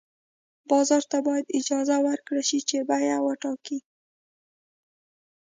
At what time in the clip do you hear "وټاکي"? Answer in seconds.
3.25-3.79